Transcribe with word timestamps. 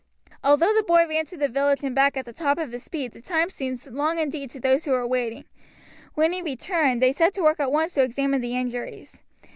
Although 0.43 0.73
the 0.73 0.81
boy 0.81 1.07
ran 1.07 1.25
to 1.25 1.37
the 1.37 1.47
village 1.47 1.83
and 1.83 1.93
back 1.93 2.17
at 2.17 2.25
the 2.25 2.33
top 2.33 2.57
of 2.57 2.71
his 2.71 2.81
speed 2.81 3.11
the 3.11 3.21
time 3.21 3.51
seemed 3.51 3.85
long 3.85 4.17
indeed 4.17 4.49
to 4.49 4.59
those 4.59 4.85
who 4.85 4.93
were 4.93 5.05
waiting. 5.05 5.45
When 6.15 6.33
he 6.33 6.41
returned 6.41 7.03
they 7.03 7.11
set 7.11 7.35
to 7.35 7.43
work 7.43 7.59
at 7.59 7.71
once 7.71 7.93
to 7.93 8.01
examine 8.01 8.41
the 8.41 8.57
injuries. 8.57 9.21